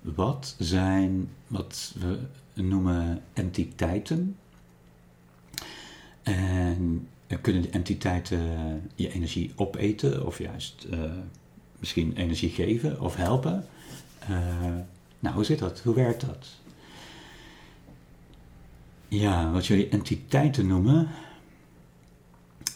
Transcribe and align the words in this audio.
Wat 0.00 0.54
zijn 0.58 1.28
wat 1.46 1.94
we 1.98 2.18
noemen 2.54 3.22
entiteiten? 3.32 4.36
En 6.22 7.08
kunnen 7.40 7.62
de 7.62 7.70
entiteiten 7.70 8.40
je 8.94 9.12
energie 9.12 9.52
opeten 9.56 10.26
of 10.26 10.38
juist 10.38 10.86
uh, 10.90 11.12
misschien 11.78 12.12
energie 12.16 12.50
geven 12.50 13.00
of 13.00 13.16
helpen? 13.16 13.66
Uh, 14.30 14.76
nou, 15.18 15.34
hoe 15.34 15.44
zit 15.44 15.58
dat? 15.58 15.80
Hoe 15.80 15.94
werkt 15.94 16.20
dat? 16.26 16.48
Ja, 19.08 19.50
wat 19.50 19.66
jullie 19.66 19.88
entiteiten 19.88 20.66
noemen. 20.66 21.08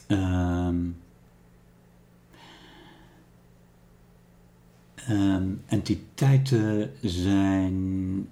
Um, 0.09 0.97
Um, 5.11 5.63
entiteiten 5.67 6.91
zijn 7.01 8.29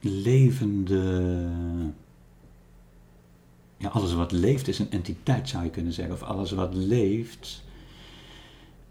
levende. 0.00 1.48
Ja, 3.76 3.88
alles 3.88 4.12
wat 4.14 4.32
leeft 4.32 4.68
is 4.68 4.78
een 4.78 4.90
entiteit, 4.90 5.48
zou 5.48 5.64
je 5.64 5.70
kunnen 5.70 5.92
zeggen. 5.92 6.14
Of 6.14 6.22
alles 6.22 6.50
wat 6.50 6.74
leeft 6.74 7.64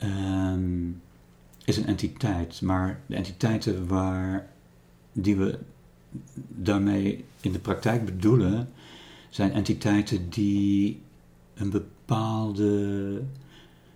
um, 0.04 1.02
is 1.66 1.78
een 1.78 1.86
entiteit. 1.86 2.62
Maar 2.62 3.00
de 3.06 3.16
entiteiten 3.16 3.88
waar, 3.88 4.48
die 5.12 5.36
we 5.36 5.60
daarmee 6.48 7.26
in 7.42 7.52
de 7.52 7.60
praktijk 7.60 8.06
bedoelen, 8.06 8.70
zijn 9.30 9.52
entiteiten 9.52 10.30
die 10.30 11.02
een 11.54 11.70
bepaalde. 11.70 13.22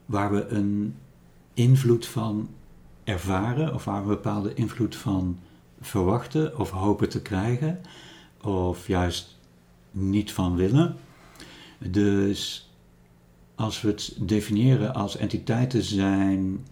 waar 0.05 0.31
we 0.31 0.47
een 0.47 0.95
invloed 1.53 2.05
van 2.05 2.49
ervaren 3.07 3.73
of 3.73 3.83
waar 3.83 4.01
we 4.01 4.07
bepaalde 4.07 4.53
invloed 4.53 4.95
van 4.95 5.39
verwachten 5.81 6.59
of 6.59 6.69
hopen 6.69 7.09
te 7.09 7.21
krijgen 7.21 7.81
of 8.41 8.87
juist 8.87 9.37
niet 9.91 10.31
van 10.31 10.55
willen. 10.55 10.95
Dus 11.79 12.71
als 13.55 13.81
we 13.81 13.87
het 13.87 14.17
definiëren 14.19 14.93
als 14.93 15.17
entiteiten 15.17 15.83
zijn 15.83 16.65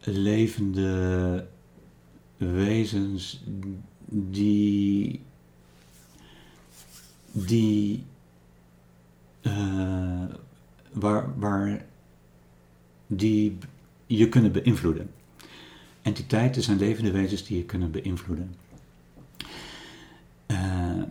levende 0.00 1.46
wezens 2.36 3.42
die, 4.08 5.20
die 7.32 8.04
uh, 9.42 10.24
waar, 10.92 11.38
waar 11.38 11.84
die 13.06 13.58
je 14.06 14.28
kunnen 14.28 14.52
beïnvloeden. 14.52 15.10
Entiteiten 16.02 16.62
zijn 16.62 16.78
levende 16.78 17.10
wezens 17.10 17.44
die 17.44 17.56
je 17.56 17.64
kunnen 17.64 17.90
beïnvloeden. 17.90 18.54
Uh, 20.46 21.02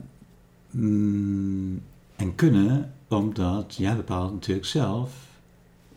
mm, 0.71 1.81
en 2.15 2.35
kunnen 2.35 2.93
omdat 3.07 3.75
jij 3.77 3.95
bepaalt 3.95 4.31
natuurlijk 4.31 4.67
zelf 4.67 5.11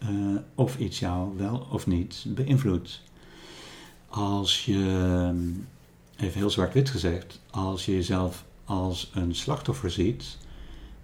uh, 0.02 0.36
of 0.54 0.78
iets 0.78 0.98
jou 0.98 1.36
wel 1.36 1.66
of 1.70 1.86
niet 1.86 2.24
beïnvloedt. 2.28 3.02
Als 4.08 4.64
je, 4.64 5.34
even 6.16 6.38
heel 6.38 6.50
zwart-wit 6.50 6.90
gezegd, 6.90 7.40
als 7.50 7.84
je 7.86 7.92
jezelf 7.92 8.44
als 8.64 9.10
een 9.14 9.34
slachtoffer 9.34 9.90
ziet, 9.90 10.38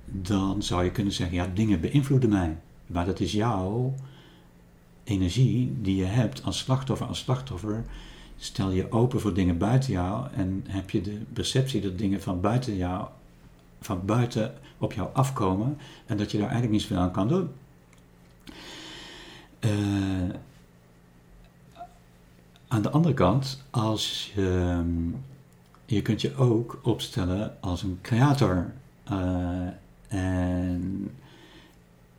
dan 0.05 0.63
zou 0.63 0.85
je 0.85 0.91
kunnen 0.91 1.13
zeggen, 1.13 1.37
ja, 1.37 1.51
dingen 1.55 1.81
beïnvloeden 1.81 2.31
mij. 2.31 2.57
Maar 2.87 3.07
dat 3.07 3.21
is 3.21 3.33
jouw 3.33 3.95
energie 5.05 5.77
die 5.81 5.97
je 5.97 6.05
hebt 6.05 6.45
als 6.45 6.59
slachtoffer, 6.59 7.07
als 7.07 7.19
slachtoffer, 7.19 7.85
stel 8.37 8.71
je 8.71 8.93
open 8.93 9.21
voor 9.21 9.35
dingen 9.35 9.59
buiten 9.59 9.93
jou 9.93 10.29
en 10.35 10.65
heb 10.69 10.91
je 10.91 11.01
de 11.01 11.21
perceptie 11.33 11.81
dat 11.81 11.99
dingen 11.99 12.23
van 12.23 12.41
buiten 12.41 12.77
jou, 12.77 13.07
van 13.81 14.05
buiten 14.05 14.55
op 14.79 14.93
jou 14.93 15.09
afkomen 15.13 15.79
en 16.07 16.17
dat 16.17 16.31
je 16.31 16.39
daar 16.39 16.51
eigenlijk 16.51 16.73
niet 16.73 16.83
zoveel 16.83 17.03
aan 17.05 17.13
kan 17.13 17.29
doen. 17.29 17.49
Uh, 19.61 20.35
aan 22.69 22.83
de 22.83 22.91
andere 22.91 23.15
kant, 23.15 23.65
als 23.71 24.33
je, 24.35 24.83
je 25.87 26.03
kunt 26.03 26.21
je 26.21 26.37
ook 26.37 26.81
opstellen 26.83 27.57
als 27.61 27.83
een 27.83 27.99
creator. 28.03 28.73
Uh, 29.13 29.67
en 30.09 31.11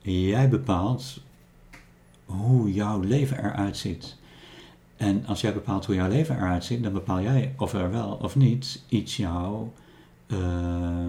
jij 0.02 0.50
bepaalt 0.50 1.22
hoe 2.26 2.74
jouw 2.74 3.00
leven 3.00 3.38
eruit 3.38 3.78
ziet. 3.78 4.18
En 4.98 5.26
als 5.26 5.42
jij 5.42 5.54
bepaalt 5.54 5.86
hoe 5.86 5.96
jouw 5.96 6.10
leven 6.10 6.36
eruit 6.36 6.64
ziet, 6.64 6.84
dan 6.84 6.94
bepaal 6.94 7.22
jij 7.22 7.54
of 7.58 7.74
er 7.74 7.92
wel 7.92 8.20
of 8.22 8.36
niet 8.36 8.84
iets 8.90 9.18
jou 9.18 9.68
uh, 10.28 11.08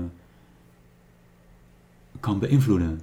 kan 2.21 2.39
beïnvloeden. 2.39 3.01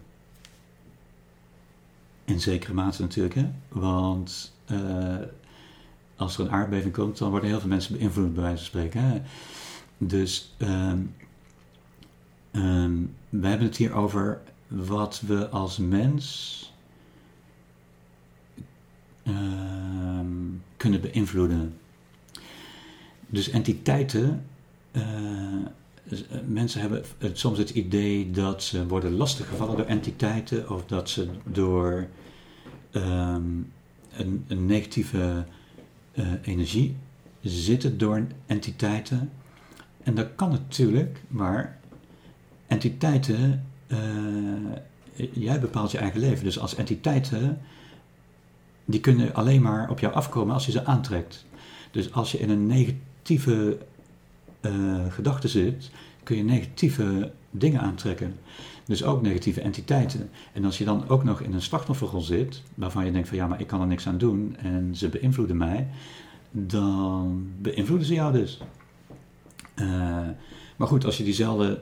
In 2.26 2.40
zekere 2.40 2.74
mate 2.74 3.02
natuurlijk, 3.02 3.36
hè? 3.36 3.52
want 3.68 4.56
uh, 4.72 5.16
als 6.16 6.38
er 6.38 6.46
een 6.46 6.52
aardbeving 6.52 6.94
komt, 6.94 7.18
dan 7.18 7.30
worden 7.30 7.50
heel 7.50 7.60
veel 7.60 7.70
mensen 7.70 7.98
beïnvloed, 7.98 8.34
bij 8.34 8.44
wijze 8.44 8.58
van 8.58 8.66
spreken. 8.66 9.02
Hè? 9.02 9.22
Dus 9.98 10.56
um, 10.58 11.16
we 13.30 13.48
hebben 13.48 13.68
het 13.68 13.78
hier 13.78 13.94
over 13.94 14.42
wat 14.68 15.22
we 15.28 15.50
als 15.50 15.78
mens 15.78 16.71
Ehm, 19.24 20.28
kunnen 20.78 21.02
beïnvloeden. 21.02 21.78
Dus 23.28 23.50
entiteiten, 23.50 24.46
uh, 24.92 25.04
mensen 26.46 26.82
hebben 26.82 27.04
soms 27.34 27.58
het 27.58 27.70
idee 27.70 28.32
dat 28.32 28.64
ze 28.64 28.88
worden 28.88 29.16
lastiggevallen 29.16 29.78
door 29.78 29.86
entiteiten 29.86 30.70
of 30.70 30.86
dat 30.86 31.10
ze 31.10 31.28
door 31.46 32.08
ehm, 32.92 33.44
een, 34.12 34.46
een, 34.48 34.66
negatieve 34.66 35.46
uh, 36.14 36.28
energie 36.42 36.96
zitten 37.42 37.98
door 37.98 38.28
entiteiten. 38.46 39.32
En 40.04 40.16
dat 40.16 40.28
kan 40.36 40.50
natuurlijk, 40.50 41.22
maar 41.28 41.80
entiteiten, 42.68 43.66
jij 45.32 45.60
bepaalt 45.60 45.92
je 45.92 45.98
eigen 45.98 46.20
leven. 46.20 46.44
Dus 46.44 46.60
als 46.60 46.76
entiteiten 46.76 47.62
die 48.86 49.00
kunnen 49.00 49.34
alleen 49.34 49.62
maar 49.62 49.90
op 49.90 50.00
jou 50.00 50.14
afkomen 50.14 50.54
als 50.54 50.66
je 50.66 50.72
ze 50.72 50.86
aantrekt. 50.86 51.46
Dus 51.92 52.14
als 52.14 52.32
je 52.32 52.40
in 52.40 52.50
een 52.50 52.68
negatieve 52.68 53.78
uh, 54.62 54.72
gedachte 55.10 55.48
zit, 55.48 55.92
kun 56.24 56.38
je 56.38 56.44
negatieve 56.44 57.32
dingen 57.52 57.82
aantrekken. 57.82 58.36
Dus 58.86 59.04
ook 59.04 59.22
negatieve 59.22 59.62
entiteiten. 59.62 60.30
En 60.54 60.66
als 60.66 60.78
je 60.78 60.86
dan 60.86 61.10
ook 61.10 61.24
nog 61.24 61.42
in 61.42 61.54
een 61.54 61.62
slachtofferrol 61.62 62.22
zit, 62.22 62.62
waarvan 62.76 63.06
je 63.06 63.12
denkt 63.12 63.28
van 63.28 63.38
ja, 63.38 63.48
maar 63.48 63.60
ik 63.60 63.68
kan 63.68 63.82
er 63.82 63.88
niks 63.88 64.08
aan 64.08 64.18
doen 64.18 64.56
en 64.60 64.96
ze 64.96 65.10
beïnvloeden 65.10 65.58
mij, 65.58 65.88
dan 66.52 67.48
beïnvloeden 67.58 68.08
ze 68.08 68.14
jou 68.14 68.32
dus. 68.32 68.62
Uh, 69.76 70.28
maar 70.78 70.88
goed, 70.88 71.06
als 71.06 71.18
je 71.18 71.24
diezelfde 71.24 71.80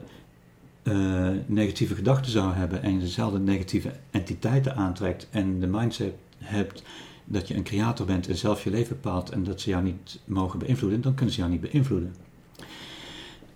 uh, 0.82 1.28
negatieve 1.46 1.94
gedachten 1.94 2.32
zou 2.32 2.52
hebben 2.54 2.82
en 2.82 2.98
dezelfde 2.98 3.38
negatieve 3.38 3.92
entiteiten 4.10 4.76
aantrekt 4.76 5.28
en 5.30 5.60
de 5.60 5.66
mindset 5.66 6.12
hebt 6.40 6.82
dat 7.24 7.48
je 7.48 7.54
een 7.54 7.62
creator 7.62 8.06
bent 8.06 8.28
en 8.28 8.36
zelf 8.36 8.64
je 8.64 8.70
leven 8.70 9.00
bepaalt 9.00 9.30
en 9.30 9.44
dat 9.44 9.60
ze 9.60 9.70
jou 9.70 9.82
niet 9.82 10.20
mogen 10.24 10.58
beïnvloeden, 10.58 11.00
dan 11.00 11.14
kunnen 11.14 11.34
ze 11.34 11.40
jou 11.40 11.52
niet 11.52 11.60
beïnvloeden. 11.60 12.14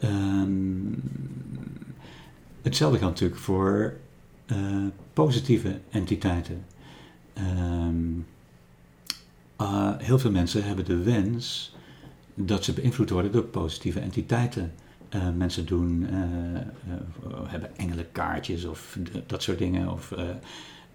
Um, 0.02 1.02
hetzelfde 2.62 2.98
geldt 2.98 3.14
natuurlijk 3.14 3.40
voor 3.40 3.96
uh, 4.46 4.86
positieve 5.12 5.80
entiteiten. 5.90 6.64
Um, 7.38 8.26
uh, 9.60 9.90
heel 9.98 10.18
veel 10.18 10.30
mensen 10.30 10.64
hebben 10.64 10.84
de 10.84 11.02
wens 11.02 11.74
dat 12.34 12.64
ze 12.64 12.72
beïnvloed 12.72 13.10
worden 13.10 13.32
door 13.32 13.44
positieve 13.44 14.00
entiteiten. 14.00 14.72
Uh, 15.14 15.30
mensen 15.36 15.66
doen, 15.66 16.06
hebben 17.46 17.76
engelenkaartjes 17.76 18.64
of 18.64 18.98
dat 19.26 19.42
soort 19.42 19.58
dingen. 19.58 19.92
Of 19.92 20.12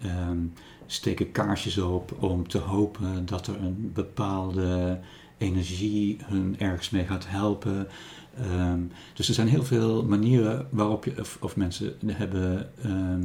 um, 0.04 0.52
steken 0.86 1.32
kaarsjes 1.32 1.78
op 1.78 2.22
om 2.22 2.48
te 2.48 2.58
hopen 2.58 3.26
dat 3.26 3.46
er 3.46 3.56
een 3.56 3.90
bepaalde 3.94 5.00
energie 5.38 6.18
hun 6.24 6.56
ergens 6.58 6.90
mee 6.90 7.04
gaat 7.04 7.28
helpen. 7.28 7.88
Ehm, 8.36 8.80
dus 9.14 9.28
er 9.28 9.34
zijn 9.34 9.48
heel 9.48 9.64
veel 9.64 10.04
manieren 10.04 10.66
waarop 10.70 11.04
je, 11.04 11.20
of, 11.20 11.38
of 11.40 11.56
mensen 11.56 11.94
hebben 12.06 12.70
ehm, 12.82 13.24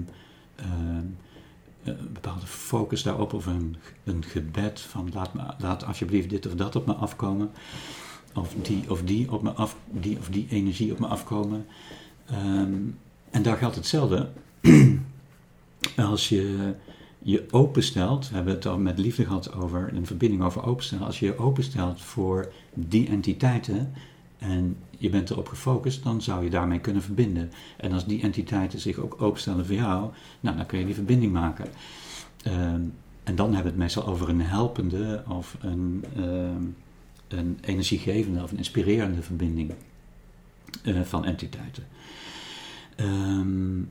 een 1.84 2.10
bepaalde 2.14 2.46
focus 2.46 3.04
daarop, 3.04 3.34
of 3.34 3.46
een, 3.46 3.76
een 4.04 4.24
gebed 4.24 4.80
van 4.80 5.10
laat, 5.14 5.32
laat 5.58 5.86
alsjeblieft 5.86 6.30
dit 6.30 6.46
of 6.46 6.56
dat 6.56 6.76
op 6.76 6.86
me 6.86 6.94
afkomen. 6.94 7.52
Of 8.34 8.56
die 8.62 8.90
of 8.90 9.02
die 9.02 9.32
op 9.32 9.42
me 9.42 9.52
af, 9.52 9.76
die 9.92 10.18
of 10.18 10.30
die 10.30 10.48
energie 10.50 10.92
op 10.92 11.00
me 11.00 11.08
afkomen. 11.08 11.66
en 13.32 13.42
daar 13.42 13.58
geldt 13.58 13.76
hetzelfde. 13.76 14.30
Als 15.96 16.30
je 16.30 16.74
je 17.20 17.46
openstelt, 17.52 18.30
we 18.30 18.36
hebben 18.36 18.54
het 18.54 18.66
al 18.66 18.78
met 18.78 19.00
liefde 19.00 19.26
gehad 19.26 19.54
over 19.54 19.94
een 19.94 20.06
verbinding 20.06 20.44
over 20.44 20.66
openstellen. 20.66 21.06
Als 21.06 21.20
je 21.20 21.26
je 21.26 21.38
openstelt 21.38 22.02
voor 22.02 22.52
die 22.74 23.08
entiteiten 23.08 23.94
en 24.38 24.78
je 24.98 25.10
bent 25.10 25.30
erop 25.30 25.48
gefocust, 25.48 26.04
dan 26.04 26.22
zou 26.22 26.44
je 26.44 26.50
daarmee 26.50 26.80
kunnen 26.80 27.02
verbinden. 27.02 27.52
En 27.78 27.92
als 27.92 28.06
die 28.06 28.22
entiteiten 28.22 28.80
zich 28.80 28.98
ook 28.98 29.22
openstellen 29.22 29.66
voor 29.66 29.76
jou, 29.76 30.12
nou, 30.40 30.58
dan 30.58 30.66
kun 30.66 30.80
je 30.80 30.86
die 30.86 30.96
verbinding 30.96 31.32
maken. 31.32 31.66
Ehm, 32.44 32.82
en 33.24 33.36
dan 33.36 33.46
hebben 33.46 33.64
we 33.64 33.70
het 33.70 33.78
meestal 33.78 34.08
over 34.08 34.30
een 34.30 34.42
helpende 34.42 35.24
of 35.28 35.58
een, 35.60 36.06
ehm, 36.16 36.64
een 37.28 37.58
energiegevende 37.62 38.44
of 38.44 38.52
een 38.52 38.58
inspirerende 38.58 39.22
verbinding 39.22 39.74
uh, 40.84 41.02
van 41.02 41.26
entiteiten. 41.26 41.84
Um, 42.98 43.90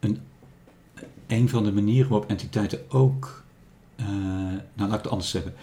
een, 0.00 0.20
een 1.28 1.48
van 1.48 1.64
de 1.64 1.72
manieren 1.72 2.10
waarop 2.10 2.30
entiteiten 2.30 2.90
ook, 2.90 3.44
uh, 4.00 4.06
nou 4.74 4.88
laat 4.88 4.92
ik 4.92 5.02
het 5.02 5.08
anders 5.08 5.30
zeggen. 5.30 5.54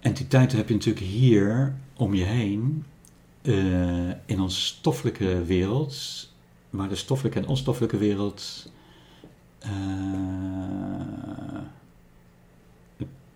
Entiteiten 0.00 0.58
heb 0.58 0.68
je 0.68 0.74
natuurlijk 0.74 1.06
hier 1.06 1.74
om 1.96 2.14
je 2.14 2.24
heen 2.24 2.84
uh, 3.42 4.10
in 4.26 4.40
ons 4.40 4.66
stoffelijke 4.66 5.44
wereld, 5.44 6.28
waar 6.70 6.88
de 6.88 6.94
stoffelijke 6.94 7.38
en 7.38 7.46
onstoffelijke 7.46 7.96
wereld. 7.96 8.72
Uh, 9.66 9.70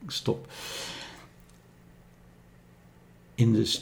stop. 0.07 0.53
In 3.35 3.53
de 3.53 3.81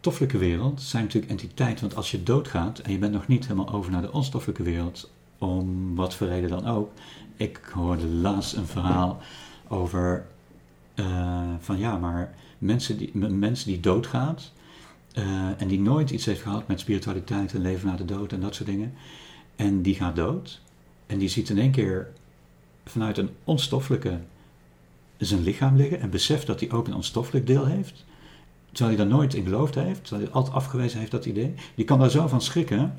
stoffelijke 0.00 0.38
wereld 0.38 0.82
zijn 0.82 1.04
natuurlijk 1.04 1.32
entiteiten, 1.32 1.80
want 1.80 1.96
als 1.96 2.10
je 2.10 2.22
doodgaat 2.22 2.78
en 2.78 2.92
je 2.92 2.98
bent 2.98 3.12
nog 3.12 3.26
niet 3.26 3.42
helemaal 3.42 3.72
over 3.72 3.90
naar 3.90 4.02
de 4.02 4.12
onstoffelijke 4.12 4.62
wereld, 4.62 5.10
om 5.38 5.94
wat 5.94 6.14
voor 6.14 6.26
reden 6.26 6.50
dan 6.50 6.66
ook. 6.66 6.92
Ik 7.36 7.60
hoorde 7.72 8.06
laatst 8.06 8.56
een 8.56 8.66
verhaal 8.66 9.20
over 9.68 10.26
uh, 10.94 11.40
van 11.58 11.78
ja, 11.78 11.98
maar 11.98 12.34
mensen 12.58 12.98
die, 12.98 13.10
een 13.14 13.38
mens 13.38 13.64
die 13.64 13.80
doodgaat 13.80 14.52
uh, 15.18 15.60
en 15.60 15.68
die 15.68 15.80
nooit 15.80 16.10
iets 16.10 16.24
heeft 16.24 16.42
gehad 16.42 16.68
met 16.68 16.80
spiritualiteit 16.80 17.54
en 17.54 17.60
leven 17.60 17.88
na 17.88 17.96
de 17.96 18.04
dood 18.04 18.32
en 18.32 18.40
dat 18.40 18.54
soort 18.54 18.68
dingen. 18.68 18.94
En 19.56 19.82
die 19.82 19.94
gaat 19.94 20.16
dood 20.16 20.60
en 21.06 21.18
die 21.18 21.28
ziet 21.28 21.48
in 21.48 21.58
één 21.58 21.70
keer 21.70 22.08
vanuit 22.84 23.18
een 23.18 23.30
onstoffelijke 23.44 24.18
zijn 25.16 25.42
lichaam 25.42 25.76
liggen 25.76 26.00
en 26.00 26.10
beseft 26.10 26.46
dat 26.46 26.60
hij 26.60 26.70
ook 26.70 26.86
een 26.86 26.94
onstoffelijk 26.94 27.46
deel 27.46 27.66
heeft. 27.66 28.04
Terwijl 28.72 28.96
hij 28.96 29.06
daar 29.06 29.16
nooit 29.16 29.34
in 29.34 29.44
geloofd 29.44 29.74
heeft, 29.74 30.04
terwijl 30.04 30.24
hij 30.24 30.34
altijd 30.34 30.54
afgewezen 30.54 30.98
heeft 30.98 31.10
dat 31.10 31.24
idee. 31.24 31.54
Die 31.74 31.84
kan 31.84 31.98
daar 31.98 32.10
zo 32.10 32.26
van 32.26 32.40
schrikken 32.40 32.94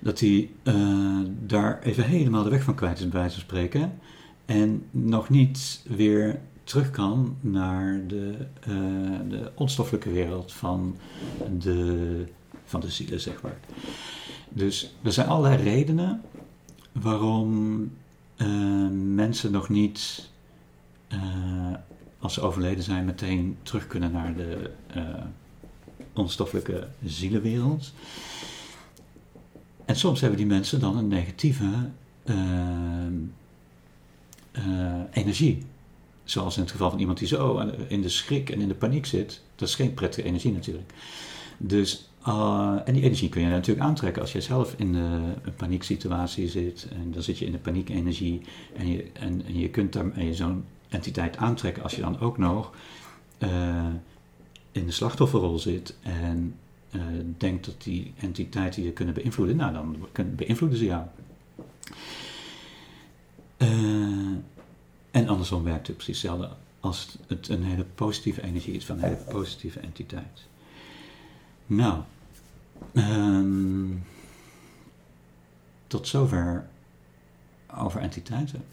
dat 0.00 0.20
hij 0.20 0.50
uh, 0.64 1.18
daar 1.46 1.82
even 1.82 2.04
helemaal 2.04 2.42
de 2.42 2.50
weg 2.50 2.62
van 2.62 2.74
kwijt 2.74 2.98
is, 2.98 3.08
bij 3.08 3.20
wijze 3.20 3.34
van 3.34 3.44
spreken. 3.44 3.98
En 4.44 4.84
nog 4.90 5.28
niet 5.28 5.82
weer 5.88 6.40
terug 6.64 6.90
kan 6.90 7.36
naar 7.40 8.00
de, 8.06 8.36
uh, 8.68 8.76
de 9.28 9.50
onstoffelijke 9.54 10.10
wereld 10.10 10.52
van 10.52 10.96
de, 11.58 12.24
van 12.64 12.80
de 12.80 12.90
zielen, 12.90 13.20
zeg 13.20 13.42
maar. 13.42 13.58
Dus 14.48 14.94
er 15.02 15.12
zijn 15.12 15.28
allerlei 15.28 15.62
redenen 15.62 16.22
waarom 16.92 17.80
uh, 18.36 18.88
mensen 19.14 19.52
nog 19.52 19.68
niet, 19.68 20.30
als 22.18 22.34
ze 22.34 22.40
overleden 22.40 22.84
zijn, 22.84 23.04
meteen 23.04 23.56
terug 23.62 23.86
kunnen 23.86 24.12
naar 24.12 24.36
de 24.36 24.70
onstoffelijke 26.12 26.88
zielenwereld. 27.04 27.92
En 29.84 29.96
soms 29.96 30.20
hebben 30.20 30.38
die 30.38 30.46
mensen 30.46 30.80
dan 30.80 30.96
een 30.96 31.08
negatieve 31.08 31.90
uh, 32.24 32.36
uh, 34.52 35.00
energie. 35.10 35.62
Zoals 36.24 36.56
in 36.56 36.62
het 36.62 36.70
geval 36.70 36.90
van 36.90 36.98
iemand 36.98 37.18
die 37.18 37.28
zo 37.28 37.58
in 37.88 38.02
de 38.02 38.08
schrik 38.08 38.50
en 38.50 38.60
in 38.60 38.68
de 38.68 38.74
paniek 38.74 39.06
zit. 39.06 39.42
Dat 39.54 39.68
is 39.68 39.74
geen 39.74 39.94
prettige 39.94 40.26
energie 40.26 40.52
natuurlijk. 40.52 40.92
Dus, 41.58 42.08
uh, 42.28 42.76
en 42.84 42.94
die 42.94 43.02
energie 43.02 43.28
kun 43.28 43.42
je 43.42 43.48
natuurlijk 43.48 43.86
aantrekken 43.86 44.22
als 44.22 44.32
je 44.32 44.40
zelf 44.40 44.74
in 44.76 44.94
een 44.94 45.54
panieksituatie 45.56 46.48
zit. 46.48 46.88
En 46.90 47.12
dan 47.12 47.22
zit 47.22 47.38
je 47.38 47.46
in 47.46 47.52
de 47.52 47.58
paniekenergie. 47.58 48.40
En 48.76 48.88
je, 48.88 49.10
en, 49.12 49.42
je 49.46 49.68
kunt 49.70 49.92
daar 49.92 50.24
je 50.24 50.34
zo'n 50.34 50.64
entiteit 50.88 51.36
aantrekken 51.36 51.82
als 51.82 51.94
je 51.94 52.00
dan 52.00 52.20
ook 52.20 52.38
nog 52.38 52.72
in 54.72 54.86
de 54.86 54.92
slachtofferrol 54.92 55.58
zit. 55.58 55.96
En 56.02 56.54
uh, 56.94 57.02
denkt 57.38 57.64
dat 57.64 57.82
die 57.82 58.12
entiteiten 58.16 58.82
je 58.82 58.92
kunnen 58.92 59.14
beïnvloeden, 59.14 59.56
nou 59.56 59.72
dan 59.72 60.08
beïnvloeden 60.36 60.78
ze 60.78 60.84
jou. 60.84 61.06
Uh, 63.58 64.36
en 65.10 65.28
andersom 65.28 65.64
werkt 65.64 65.86
het 65.86 65.96
precies 65.96 66.22
hetzelfde 66.22 66.56
als 66.80 67.18
het 67.26 67.48
een 67.48 67.62
hele 67.62 67.84
positieve 67.84 68.42
energie 68.42 68.74
is 68.74 68.84
van 68.84 68.96
een 68.96 69.04
hele 69.04 69.24
positieve 69.28 69.80
entiteit. 69.80 70.48
Nou, 71.66 72.02
um, 72.92 74.04
tot 75.86 76.08
zover 76.08 76.68
over 77.76 78.00
entiteiten. 78.00 78.64